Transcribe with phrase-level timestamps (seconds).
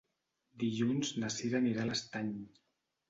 [0.63, 2.33] Dilluns na Cira anirà a l'Estany.